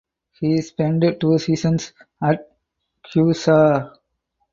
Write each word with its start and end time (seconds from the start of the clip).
He 0.39 0.59
spent 0.63 1.03
two 1.19 1.37
seasons 1.37 1.93
at 2.23 2.51
Huesca. 3.13 3.99